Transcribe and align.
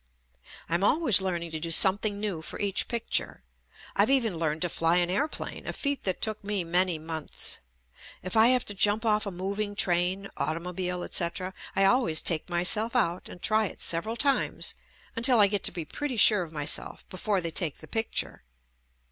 I'm 0.67 0.83
always 0.83 1.21
learning 1.21 1.51
to 1.51 1.59
do 1.59 1.69
something 1.69 2.19
new 2.19 2.41
for 2.41 2.59
each 2.59 2.87
picture. 2.87 3.43
I've 3.95 4.09
even 4.09 4.35
learned 4.39 4.63
to 4.63 4.69
fly 4.69 4.95
an 4.97 5.11
aeroplane, 5.11 5.67
a 5.67 5.73
feat 5.73 6.05
that 6.05 6.23
took 6.23 6.43
me 6.43 6.63
many 6.63 6.97
months. 6.97 7.59
If 8.23 8.35
I 8.35 8.47
have 8.47 8.65
to 8.65 8.73
jump 8.73 9.05
off 9.05 9.27
a 9.27 9.31
moving 9.31 9.75
train, 9.75 10.27
automobile, 10.37 11.03
etc., 11.03 11.53
I 11.75 11.85
always 11.85 12.23
take 12.23 12.49
myself 12.49 12.95
out 12.95 13.29
and 13.29 13.43
try 13.43 13.67
it 13.67 13.79
several 13.79 14.15
times 14.15 14.73
until 15.15 15.39
I 15.39 15.45
get 15.45 15.63
to 15.65 15.71
be 15.71 15.85
pretty 15.85 16.17
sure 16.17 16.41
of 16.41 16.51
myself 16.51 17.07
before 17.09 17.39
they 17.39 17.51
take 17.51 17.77
the 17.77 17.87
picture. 17.87 18.43